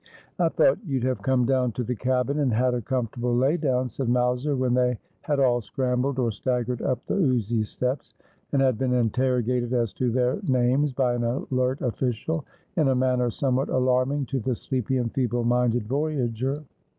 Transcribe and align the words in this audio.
'I 0.39 0.49
thought 0.49 0.79
you'd 0.87 1.03
have 1.03 1.21
come 1.21 1.45
down 1.45 1.73
to 1.73 1.83
the 1.83 1.93
cabin 1.95 2.39
and 2.39 2.51
had 2.51 2.73
a 2.73 2.81
comfortable 2.81 3.35
lay 3.35 3.55
down,' 3.55 3.87
said 3.91 4.09
Mowser 4.09 4.55
when 4.55 4.73
they 4.73 4.97
had 5.21 5.39
aU 5.39 5.59
scrambled 5.59 6.17
or 6.17 6.31
staggered 6.31 6.81
up 6.81 7.05
the 7.05 7.13
oozy 7.13 7.61
steps, 7.61 8.15
and 8.51 8.63
had 8.63 8.79
been 8.79 8.93
interrogated 8.93 9.73
as 9.73 9.93
to 9.93 10.11
their 10.11 10.39
names 10.41 10.91
by 10.91 11.13
an 11.13 11.23
alert 11.23 11.81
official, 11.83 12.43
in 12.77 12.87
a 12.87 12.95
manner 12.95 13.29
somewhat 13.29 13.69
alarming 13.69 14.25
to 14.25 14.39
the 14.39 14.55
sleepy 14.55 14.97
and 14.97 15.13
feeble 15.13 15.43
minded 15.43 15.85
voyager. 15.87 16.63